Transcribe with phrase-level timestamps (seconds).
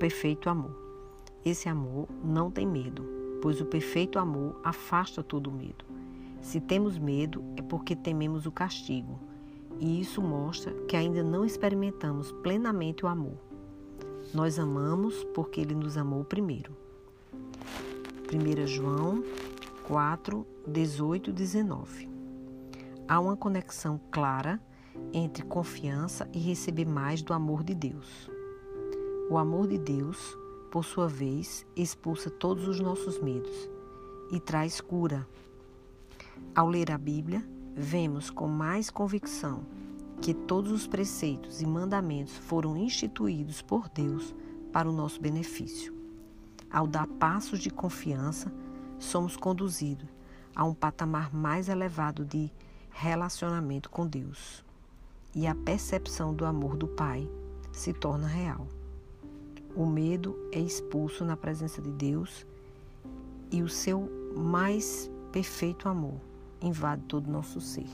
[0.00, 0.74] perfeito amor.
[1.44, 3.04] Esse amor não tem medo,
[3.42, 5.84] pois o perfeito amor afasta todo medo.
[6.40, 9.20] Se temos medo, é porque tememos o castigo,
[9.78, 13.36] e isso mostra que ainda não experimentamos plenamente o amor.
[14.32, 16.74] Nós amamos porque ele nos amou primeiro.
[18.32, 19.22] 1 João
[19.86, 22.08] 4, 18 e 19.
[23.06, 24.58] Há uma conexão clara
[25.12, 28.30] entre confiança e receber mais do amor de Deus.
[29.30, 30.36] O amor de Deus,
[30.72, 33.70] por sua vez, expulsa todos os nossos medos
[34.32, 35.24] e traz cura.
[36.52, 37.40] Ao ler a Bíblia,
[37.72, 39.64] vemos com mais convicção
[40.20, 44.34] que todos os preceitos e mandamentos foram instituídos por Deus
[44.72, 45.94] para o nosso benefício.
[46.68, 48.52] Ao dar passos de confiança,
[48.98, 50.08] somos conduzidos
[50.56, 52.50] a um patamar mais elevado de
[52.90, 54.64] relacionamento com Deus.
[55.32, 57.30] E a percepção do amor do Pai
[57.72, 58.66] se torna real.
[59.74, 62.46] O medo é expulso na presença de Deus
[63.50, 66.20] e o seu mais perfeito amor
[66.60, 67.86] invade todo o nosso ser.